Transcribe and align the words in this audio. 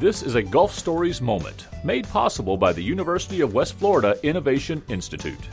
This 0.00 0.22
is 0.22 0.34
a 0.34 0.42
Gulf 0.42 0.72
Stories 0.72 1.20
moment 1.20 1.66
made 1.84 2.08
possible 2.08 2.56
by 2.56 2.72
the 2.72 2.82
University 2.82 3.42
of 3.42 3.52
West 3.52 3.74
Florida 3.74 4.18
Innovation 4.22 4.82
Institute. 4.88 5.50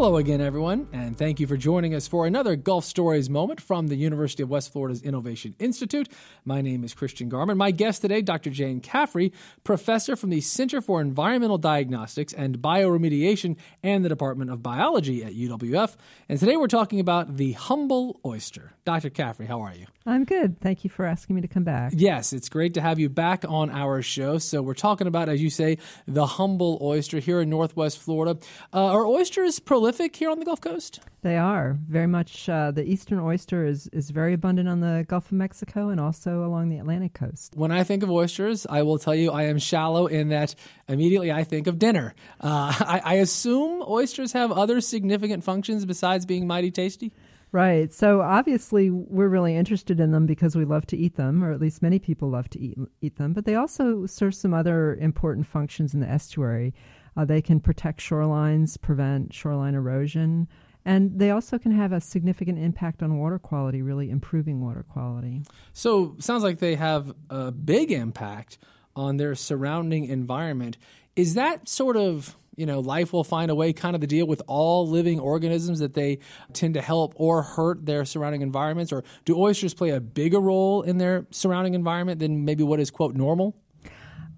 Hello 0.00 0.16
again, 0.16 0.40
everyone, 0.40 0.88
and 0.94 1.14
thank 1.14 1.40
you 1.40 1.46
for 1.46 1.58
joining 1.58 1.94
us 1.94 2.08
for 2.08 2.26
another 2.26 2.56
Gulf 2.56 2.86
Stories 2.86 3.28
moment 3.28 3.60
from 3.60 3.88
the 3.88 3.96
University 3.96 4.42
of 4.42 4.48
West 4.48 4.72
Florida's 4.72 5.02
Innovation 5.02 5.54
Institute. 5.58 6.08
My 6.46 6.62
name 6.62 6.84
is 6.84 6.94
Christian 6.94 7.28
Garman. 7.28 7.58
My 7.58 7.70
guest 7.70 8.00
today, 8.00 8.22
Dr. 8.22 8.48
Jane 8.48 8.80
Caffrey, 8.80 9.30
professor 9.62 10.16
from 10.16 10.30
the 10.30 10.40
Center 10.40 10.80
for 10.80 11.02
Environmental 11.02 11.58
Diagnostics 11.58 12.32
and 12.32 12.60
Bioremediation 12.60 13.58
and 13.82 14.02
the 14.02 14.08
Department 14.08 14.50
of 14.50 14.62
Biology 14.62 15.22
at 15.22 15.34
UWF. 15.34 15.96
And 16.30 16.40
today 16.40 16.56
we're 16.56 16.66
talking 16.66 16.98
about 16.98 17.36
the 17.36 17.52
humble 17.52 18.20
oyster. 18.24 18.72
Dr. 18.86 19.10
Caffrey, 19.10 19.44
how 19.44 19.60
are 19.60 19.74
you? 19.74 19.84
I'm 20.06 20.24
good. 20.24 20.58
Thank 20.62 20.82
you 20.82 20.88
for 20.88 21.04
asking 21.04 21.36
me 21.36 21.42
to 21.42 21.48
come 21.48 21.62
back. 21.62 21.92
Yes, 21.94 22.32
it's 22.32 22.48
great 22.48 22.72
to 22.74 22.80
have 22.80 22.98
you 22.98 23.10
back 23.10 23.44
on 23.46 23.68
our 23.70 24.00
show. 24.00 24.38
So, 24.38 24.62
we're 24.62 24.72
talking 24.72 25.06
about, 25.06 25.28
as 25.28 25.42
you 25.42 25.50
say, 25.50 25.76
the 26.08 26.24
humble 26.24 26.78
oyster 26.80 27.18
here 27.18 27.42
in 27.42 27.50
Northwest 27.50 27.98
Florida. 27.98 28.40
Uh, 28.72 28.86
are 28.86 29.06
oysters 29.06 29.60
prolific 29.60 29.89
here 29.98 30.30
on 30.30 30.38
the 30.38 30.44
Gulf 30.44 30.60
Coast? 30.60 31.00
They 31.22 31.36
are 31.36 31.76
very 31.88 32.06
much. 32.06 32.48
Uh, 32.48 32.70
the 32.70 32.84
eastern 32.84 33.18
oyster 33.18 33.66
is, 33.66 33.88
is 33.88 34.10
very 34.10 34.32
abundant 34.32 34.68
on 34.68 34.80
the 34.80 35.04
Gulf 35.08 35.26
of 35.26 35.32
Mexico 35.32 35.88
and 35.88 36.00
also 36.00 36.44
along 36.44 36.68
the 36.68 36.78
Atlantic 36.78 37.14
coast. 37.14 37.54
When 37.56 37.70
I 37.70 37.84
think 37.84 38.02
of 38.02 38.10
oysters, 38.10 38.66
I 38.68 38.82
will 38.82 38.98
tell 38.98 39.14
you 39.14 39.30
I 39.30 39.44
am 39.44 39.58
shallow 39.58 40.06
in 40.06 40.28
that 40.28 40.54
immediately 40.88 41.30
I 41.30 41.44
think 41.44 41.66
of 41.66 41.78
dinner. 41.78 42.14
Uh, 42.40 42.72
I, 42.80 43.00
I 43.04 43.14
assume 43.14 43.82
oysters 43.86 44.32
have 44.32 44.52
other 44.52 44.80
significant 44.80 45.44
functions 45.44 45.84
besides 45.84 46.26
being 46.26 46.46
mighty 46.46 46.70
tasty. 46.70 47.12
Right. 47.52 47.92
So 47.92 48.20
obviously, 48.20 48.90
we're 48.90 49.28
really 49.28 49.56
interested 49.56 49.98
in 49.98 50.12
them 50.12 50.24
because 50.24 50.54
we 50.54 50.64
love 50.64 50.86
to 50.86 50.96
eat 50.96 51.16
them, 51.16 51.42
or 51.42 51.50
at 51.50 51.60
least 51.60 51.82
many 51.82 51.98
people 51.98 52.30
love 52.30 52.48
to 52.50 52.60
eat 52.60 52.78
eat 53.00 53.16
them. 53.16 53.32
But 53.32 53.44
they 53.44 53.56
also 53.56 54.06
serve 54.06 54.36
some 54.36 54.54
other 54.54 54.94
important 54.94 55.48
functions 55.48 55.92
in 55.92 56.00
the 56.00 56.08
estuary. 56.08 56.74
Uh, 57.20 57.24
they 57.26 57.42
can 57.42 57.60
protect 57.60 58.00
shorelines, 58.00 58.80
prevent 58.80 59.34
shoreline 59.34 59.74
erosion, 59.74 60.48
and 60.86 61.18
they 61.18 61.30
also 61.30 61.58
can 61.58 61.70
have 61.70 61.92
a 61.92 62.00
significant 62.00 62.58
impact 62.58 63.02
on 63.02 63.18
water 63.18 63.38
quality, 63.38 63.82
really 63.82 64.08
improving 64.08 64.62
water 64.62 64.82
quality. 64.88 65.42
So, 65.74 66.16
sounds 66.18 66.42
like 66.42 66.60
they 66.60 66.76
have 66.76 67.12
a 67.28 67.52
big 67.52 67.92
impact 67.92 68.56
on 68.96 69.18
their 69.18 69.34
surrounding 69.34 70.06
environment. 70.06 70.78
Is 71.14 71.34
that 71.34 71.68
sort 71.68 71.98
of 71.98 72.38
you 72.56 72.64
know, 72.66 72.80
life 72.80 73.12
will 73.12 73.24
find 73.24 73.50
a 73.50 73.54
way 73.54 73.72
kind 73.74 73.94
of 73.94 74.00
the 74.00 74.06
deal 74.06 74.26
with 74.26 74.42
all 74.46 74.88
living 74.88 75.20
organisms 75.20 75.78
that 75.78 75.94
they 75.94 76.18
tend 76.54 76.74
to 76.74 76.82
help 76.82 77.12
or 77.16 77.42
hurt 77.42 77.84
their 77.86 78.04
surrounding 78.06 78.42
environments? 78.42 78.92
Or 78.92 79.04
do 79.24 79.36
oysters 79.36 79.72
play 79.72 79.90
a 79.90 80.00
bigger 80.00 80.40
role 80.40 80.82
in 80.82 80.98
their 80.98 81.26
surrounding 81.30 81.74
environment 81.74 82.18
than 82.18 82.44
maybe 82.44 82.62
what 82.62 82.80
is, 82.80 82.90
quote, 82.90 83.14
normal? 83.14 83.56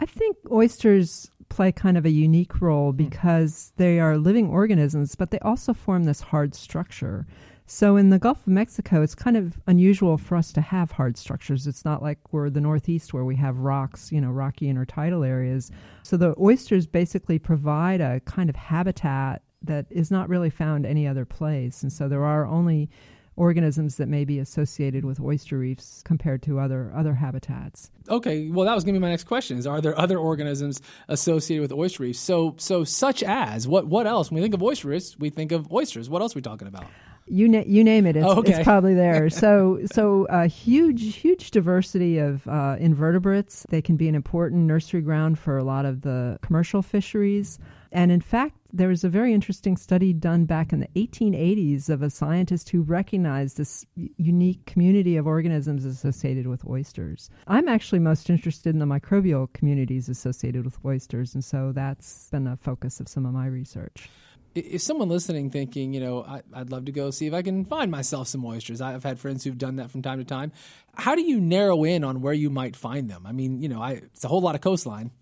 I 0.00 0.06
think 0.06 0.36
oysters 0.50 1.30
play 1.50 1.70
kind 1.70 1.98
of 1.98 2.06
a 2.06 2.10
unique 2.10 2.62
role 2.62 2.92
hmm. 2.92 2.96
because 2.96 3.72
they 3.76 4.00
are 4.00 4.16
living 4.16 4.48
organisms, 4.48 5.14
but 5.14 5.30
they 5.30 5.38
also 5.40 5.74
form 5.74 6.04
this 6.04 6.22
hard 6.22 6.54
structure. 6.54 7.26
So 7.66 7.96
in 7.96 8.10
the 8.10 8.18
Gulf 8.18 8.40
of 8.40 8.48
Mexico, 8.48 9.00
it's 9.00 9.14
kind 9.14 9.36
of 9.36 9.60
unusual 9.68 10.18
for 10.18 10.34
us 10.36 10.52
to 10.54 10.60
have 10.60 10.90
hard 10.90 11.16
structures. 11.16 11.68
It's 11.68 11.84
not 11.84 12.02
like 12.02 12.18
we're 12.32 12.50
the 12.50 12.60
Northeast 12.60 13.14
where 13.14 13.24
we 13.24 13.36
have 13.36 13.58
rocks, 13.58 14.10
you 14.10 14.20
know, 14.20 14.30
rocky 14.30 14.66
intertidal 14.66 15.24
areas. 15.24 15.70
So 16.02 16.16
the 16.16 16.34
oysters 16.40 16.88
basically 16.88 17.38
provide 17.38 18.00
a 18.00 18.18
kind 18.24 18.50
of 18.50 18.56
habitat 18.56 19.42
that 19.62 19.86
is 19.88 20.10
not 20.10 20.28
really 20.28 20.50
found 20.50 20.84
any 20.84 21.06
other 21.06 21.24
place. 21.24 21.84
And 21.84 21.92
so 21.92 22.08
there 22.08 22.24
are 22.24 22.44
only 22.44 22.90
organisms 23.36 23.96
that 23.96 24.08
may 24.08 24.24
be 24.24 24.38
associated 24.38 25.04
with 25.04 25.20
oyster 25.20 25.58
reefs 25.58 26.02
compared 26.04 26.42
to 26.42 26.58
other 26.58 26.92
other 26.94 27.14
habitats. 27.14 27.90
Okay, 28.08 28.48
well 28.48 28.66
that 28.66 28.74
was 28.74 28.84
going 28.84 28.94
to 28.94 29.00
be 29.00 29.02
my 29.02 29.10
next 29.10 29.24
question: 29.24 29.58
is 29.58 29.66
are 29.66 29.80
there 29.80 29.98
other 29.98 30.18
organisms 30.18 30.80
associated 31.08 31.62
with 31.62 31.72
oyster 31.72 32.02
reefs? 32.02 32.20
So 32.20 32.54
so 32.58 32.84
such 32.84 33.22
as 33.22 33.66
what 33.66 33.86
what 33.86 34.06
else? 34.06 34.30
When 34.30 34.36
we 34.36 34.42
think 34.42 34.54
of 34.54 34.62
oyster 34.62 34.88
reefs, 34.88 35.16
we 35.18 35.30
think 35.30 35.52
of 35.52 35.70
oysters. 35.72 36.10
What 36.10 36.22
else 36.22 36.34
are 36.34 36.38
we 36.38 36.42
talking 36.42 36.68
about? 36.68 36.86
you 37.30 37.48
na- 37.48 37.62
you 37.66 37.84
name 37.84 38.06
it, 38.06 38.16
it's, 38.16 38.26
oh, 38.26 38.38
okay. 38.38 38.54
it's 38.54 38.64
probably 38.64 38.94
there. 38.94 39.30
so 39.30 39.80
so 39.92 40.26
a 40.28 40.46
huge 40.46 41.16
huge 41.16 41.50
diversity 41.50 42.18
of 42.18 42.46
uh, 42.48 42.76
invertebrates. 42.78 43.64
They 43.70 43.80
can 43.80 43.96
be 43.96 44.08
an 44.08 44.14
important 44.14 44.62
nursery 44.62 45.00
ground 45.00 45.38
for 45.38 45.56
a 45.56 45.64
lot 45.64 45.84
of 45.84 46.02
the 46.02 46.38
commercial 46.42 46.82
fisheries. 46.82 47.58
And 47.92 48.12
in 48.12 48.20
fact, 48.20 48.56
there 48.72 48.88
was 48.88 49.04
a 49.04 49.08
very 49.08 49.32
interesting 49.34 49.76
study 49.76 50.12
done 50.12 50.44
back 50.44 50.72
in 50.72 50.80
the 50.80 50.88
1880s 50.96 51.88
of 51.88 52.02
a 52.02 52.10
scientist 52.10 52.70
who 52.70 52.82
recognized 52.82 53.56
this 53.56 53.84
unique 53.94 54.64
community 54.66 55.16
of 55.16 55.26
organisms 55.26 55.84
associated 55.84 56.46
with 56.46 56.66
oysters. 56.66 57.30
I'm 57.46 57.68
actually 57.68 57.98
most 57.98 58.30
interested 58.30 58.70
in 58.74 58.78
the 58.78 58.86
microbial 58.86 59.52
communities 59.52 60.08
associated 60.08 60.64
with 60.64 60.78
oysters, 60.84 61.34
and 61.34 61.44
so 61.44 61.72
that's 61.72 62.28
been 62.30 62.46
a 62.46 62.56
focus 62.56 63.00
of 63.00 63.08
some 63.08 63.26
of 63.26 63.32
my 63.32 63.46
research 63.46 64.08
if 64.54 64.82
someone 64.82 65.08
listening 65.08 65.50
thinking, 65.50 65.94
you 65.94 66.00
know, 66.00 66.24
I, 66.24 66.42
would 66.58 66.72
love 66.72 66.86
to 66.86 66.92
go 66.92 67.10
see 67.10 67.26
if 67.26 67.34
I 67.34 67.42
can 67.42 67.64
find 67.64 67.90
myself 67.90 68.28
some 68.28 68.44
oysters. 68.44 68.80
I've 68.80 69.04
had 69.04 69.20
friends 69.20 69.44
who've 69.44 69.56
done 69.56 69.76
that 69.76 69.90
from 69.90 70.02
time 70.02 70.18
to 70.18 70.24
time. 70.24 70.52
How 70.94 71.14
do 71.14 71.22
you 71.22 71.40
narrow 71.40 71.84
in 71.84 72.02
on 72.02 72.20
where 72.20 72.32
you 72.32 72.50
might 72.50 72.74
find 72.74 73.08
them? 73.08 73.26
I 73.26 73.32
mean, 73.32 73.62
you 73.62 73.68
know, 73.68 73.80
I, 73.80 73.92
it's 73.92 74.24
a 74.24 74.28
whole 74.28 74.40
lot 74.40 74.54
of 74.54 74.60
coastline. 74.60 75.12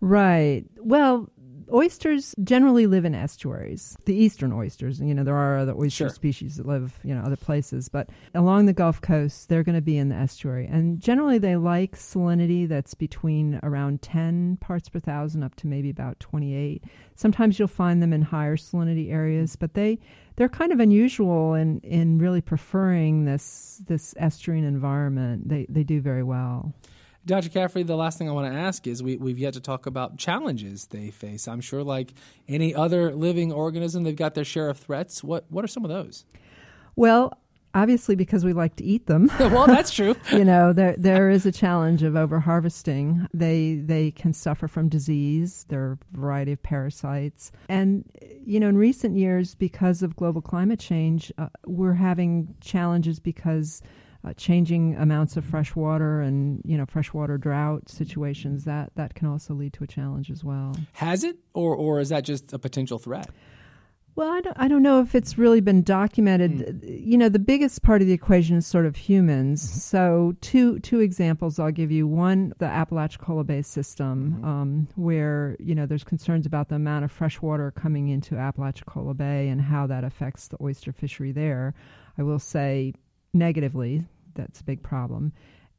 Right. 0.00 0.64
Well, 0.78 1.28
oysters 1.72 2.34
generally 2.42 2.86
live 2.86 3.04
in 3.04 3.14
estuaries. 3.14 3.96
The 4.04 4.14
eastern 4.14 4.52
oysters, 4.52 5.00
you 5.00 5.14
know, 5.14 5.24
there 5.24 5.36
are 5.36 5.58
other 5.58 5.74
oyster 5.74 6.04
sure. 6.04 6.08
species 6.10 6.56
that 6.56 6.66
live, 6.66 6.98
you 7.02 7.14
know, 7.14 7.22
other 7.22 7.36
places, 7.36 7.88
but 7.88 8.08
along 8.34 8.66
the 8.66 8.72
Gulf 8.72 9.00
Coast, 9.00 9.48
they're 9.48 9.62
going 9.62 9.74
to 9.74 9.82
be 9.82 9.96
in 9.98 10.08
the 10.08 10.14
estuary. 10.14 10.66
And 10.66 11.00
generally 11.00 11.38
they 11.38 11.56
like 11.56 11.96
salinity 11.96 12.68
that's 12.68 12.94
between 12.94 13.60
around 13.62 14.02
10 14.02 14.58
parts 14.60 14.88
per 14.88 15.00
thousand 15.00 15.42
up 15.42 15.54
to 15.56 15.66
maybe 15.66 15.90
about 15.90 16.20
28. 16.20 16.84
Sometimes 17.14 17.58
you'll 17.58 17.68
find 17.68 18.02
them 18.02 18.12
in 18.12 18.22
higher 18.22 18.56
salinity 18.56 19.12
areas, 19.12 19.56
but 19.56 19.74
they 19.74 19.98
they're 20.36 20.48
kind 20.48 20.72
of 20.72 20.80
unusual 20.80 21.54
in, 21.54 21.78
in 21.80 22.18
really 22.18 22.40
preferring 22.40 23.24
this 23.24 23.80
this 23.86 24.14
estuarine 24.14 24.66
environment. 24.66 25.48
They 25.48 25.66
they 25.68 25.84
do 25.84 26.00
very 26.00 26.22
well. 26.22 26.74
Dr. 27.26 27.48
Caffrey, 27.48 27.82
the 27.82 27.96
last 27.96 28.18
thing 28.18 28.28
I 28.28 28.32
want 28.32 28.52
to 28.52 28.58
ask 28.58 28.86
is 28.86 29.02
we, 29.02 29.16
we've 29.16 29.38
yet 29.38 29.54
to 29.54 29.60
talk 29.60 29.86
about 29.86 30.18
challenges 30.18 30.86
they 30.86 31.10
face. 31.10 31.48
I'm 31.48 31.60
sure, 31.60 31.82
like 31.82 32.12
any 32.48 32.74
other 32.74 33.14
living 33.14 33.52
organism, 33.52 34.04
they've 34.04 34.14
got 34.14 34.34
their 34.34 34.44
share 34.44 34.68
of 34.68 34.78
threats. 34.78 35.24
What, 35.24 35.46
what 35.48 35.64
are 35.64 35.68
some 35.68 35.84
of 35.84 35.90
those? 35.90 36.26
Well, 36.96 37.32
obviously, 37.74 38.14
because 38.14 38.44
we 38.44 38.52
like 38.52 38.76
to 38.76 38.84
eat 38.84 39.06
them. 39.06 39.30
well, 39.38 39.66
that's 39.66 39.90
true. 39.90 40.14
you 40.32 40.44
know, 40.44 40.72
there 40.72 40.94
there 40.96 41.30
is 41.30 41.44
a 41.44 41.52
challenge 41.52 42.02
of 42.02 42.16
over 42.16 42.40
harvesting. 42.40 43.26
They 43.34 43.76
they 43.76 44.10
can 44.10 44.32
suffer 44.32 44.68
from 44.68 44.88
disease. 44.88 45.66
There 45.68 45.80
are 45.80 45.98
a 46.14 46.16
variety 46.16 46.52
of 46.52 46.62
parasites, 46.62 47.52
and 47.68 48.04
you 48.44 48.60
know, 48.60 48.68
in 48.68 48.76
recent 48.76 49.16
years, 49.16 49.54
because 49.54 50.02
of 50.02 50.16
global 50.16 50.40
climate 50.40 50.78
change, 50.78 51.32
uh, 51.38 51.48
we're 51.66 51.94
having 51.94 52.54
challenges 52.60 53.18
because 53.18 53.82
uh, 54.24 54.32
changing 54.34 54.96
amounts 54.96 55.36
of 55.36 55.44
fresh 55.44 55.74
water 55.74 56.20
and 56.20 56.62
you 56.64 56.76
know 56.78 56.86
freshwater 56.86 57.36
drought 57.36 57.88
situations 57.88 58.64
that 58.64 58.90
that 58.94 59.14
can 59.14 59.28
also 59.28 59.54
lead 59.54 59.72
to 59.74 59.84
a 59.84 59.86
challenge 59.86 60.30
as 60.30 60.42
well. 60.42 60.76
Has 60.92 61.24
it, 61.24 61.36
or 61.52 61.74
or 61.76 62.00
is 62.00 62.08
that 62.08 62.24
just 62.24 62.52
a 62.52 62.58
potential 62.58 62.98
threat? 62.98 63.28
Well, 64.16 64.30
I 64.30 64.40
don't, 64.42 64.56
I 64.56 64.68
don't 64.68 64.82
know 64.82 65.00
if 65.00 65.16
it's 65.16 65.36
really 65.36 65.60
been 65.60 65.82
documented. 65.82 66.82
Mm. 66.82 67.06
You 67.06 67.18
know, 67.18 67.28
the 67.28 67.40
biggest 67.40 67.82
part 67.82 68.00
of 68.00 68.06
the 68.06 68.14
equation 68.14 68.56
is 68.56 68.66
sort 68.66 68.86
of 68.86 68.94
humans. 68.94 69.66
Mm-hmm. 69.66 69.78
So, 69.78 70.36
two 70.40 70.78
two 70.80 71.00
examples 71.00 71.58
I'll 71.58 71.72
give 71.72 71.90
you. 71.90 72.06
One, 72.06 72.52
the 72.58 72.66
Apalachicola 72.66 73.44
Bay 73.44 73.62
system, 73.62 74.36
mm-hmm. 74.36 74.44
um, 74.44 74.88
where 74.94 75.56
you 75.58 75.74
know 75.74 75.84
there's 75.84 76.04
concerns 76.04 76.46
about 76.46 76.68
the 76.68 76.76
amount 76.76 77.04
of 77.04 77.10
fresh 77.10 77.42
water 77.42 77.72
coming 77.72 78.08
into 78.08 78.36
Apalachicola 78.36 79.14
Bay 79.14 79.48
and 79.48 79.60
how 79.60 79.86
that 79.88 80.04
affects 80.04 80.46
the 80.46 80.58
oyster 80.62 80.92
fishery 80.92 81.32
there. 81.32 81.74
I 82.16 82.22
will 82.22 82.38
say 82.38 82.94
negatively 83.32 84.06
that's 84.34 84.60
a 84.60 84.64
big 84.64 84.82
problem. 84.82 85.32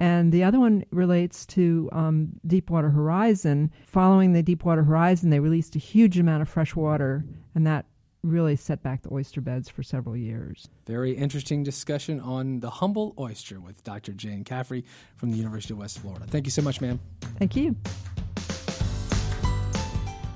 And 0.00 0.32
the 0.32 0.42
other 0.42 0.58
one 0.58 0.84
relates 0.90 1.46
to 1.46 1.88
um, 1.92 2.32
Deepwater 2.44 2.90
Horizon. 2.90 3.70
Following 3.86 4.32
the 4.32 4.42
Deepwater 4.42 4.82
Horizon, 4.82 5.30
they 5.30 5.38
released 5.38 5.76
a 5.76 5.78
huge 5.78 6.18
amount 6.18 6.42
of 6.42 6.48
fresh 6.48 6.74
water, 6.74 7.24
and 7.54 7.64
that 7.66 7.86
really 8.22 8.56
set 8.56 8.82
back 8.82 9.02
the 9.02 9.12
oyster 9.12 9.40
beds 9.40 9.68
for 9.68 9.82
several 9.82 10.16
years. 10.16 10.68
Very 10.86 11.12
interesting 11.12 11.62
discussion 11.62 12.20
on 12.20 12.60
the 12.60 12.70
humble 12.70 13.14
oyster 13.18 13.60
with 13.60 13.82
Dr. 13.84 14.12
Jane 14.12 14.44
Caffrey 14.44 14.84
from 15.16 15.30
the 15.30 15.36
University 15.36 15.74
of 15.74 15.78
West 15.78 15.98
Florida. 15.98 16.26
Thank 16.26 16.46
you 16.46 16.50
so 16.52 16.62
much, 16.62 16.80
ma'am. 16.80 17.00
Thank 17.38 17.56
you. 17.56 17.76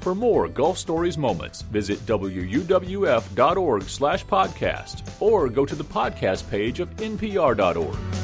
For 0.07 0.15
more 0.15 0.47
Gulf 0.47 0.79
Stories 0.79 1.19
moments, 1.19 1.63
visit 1.63 1.99
wuwf.org 2.07 3.83
slash 3.83 4.25
podcast 4.25 5.03
or 5.21 5.49
go 5.49 5.67
to 5.67 5.75
the 5.75 5.83
podcast 5.83 6.49
page 6.49 6.79
of 6.79 6.95
npr.org. 6.95 8.16